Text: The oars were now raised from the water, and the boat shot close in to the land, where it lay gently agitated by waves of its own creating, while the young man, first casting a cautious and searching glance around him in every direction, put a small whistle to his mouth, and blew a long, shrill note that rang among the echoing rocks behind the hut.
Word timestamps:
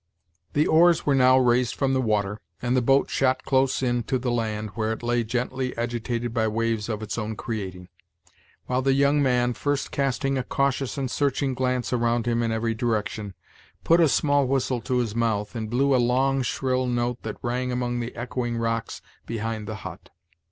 The 0.53 0.65
oars 0.65 1.05
were 1.05 1.13
now 1.13 1.37
raised 1.37 1.75
from 1.75 1.93
the 1.93 2.01
water, 2.01 2.41
and 2.59 2.75
the 2.75 2.81
boat 2.81 3.11
shot 3.11 3.43
close 3.45 3.83
in 3.83 4.01
to 4.05 4.17
the 4.17 4.31
land, 4.31 4.71
where 4.73 4.91
it 4.91 5.03
lay 5.03 5.23
gently 5.23 5.77
agitated 5.77 6.33
by 6.33 6.47
waves 6.47 6.89
of 6.89 7.03
its 7.03 7.19
own 7.19 7.35
creating, 7.35 7.87
while 8.65 8.81
the 8.81 8.93
young 8.95 9.21
man, 9.21 9.53
first 9.53 9.91
casting 9.91 10.39
a 10.39 10.43
cautious 10.43 10.97
and 10.97 11.11
searching 11.11 11.53
glance 11.53 11.93
around 11.93 12.25
him 12.25 12.41
in 12.41 12.51
every 12.51 12.73
direction, 12.73 13.35
put 13.83 13.99
a 14.01 14.09
small 14.09 14.47
whistle 14.47 14.81
to 14.81 14.97
his 14.97 15.13
mouth, 15.13 15.53
and 15.53 15.69
blew 15.69 15.95
a 15.95 16.01
long, 16.03 16.41
shrill 16.41 16.87
note 16.87 17.21
that 17.21 17.37
rang 17.43 17.71
among 17.71 17.99
the 17.99 18.15
echoing 18.15 18.57
rocks 18.57 19.03
behind 19.27 19.67
the 19.67 19.75
hut. 19.85 20.09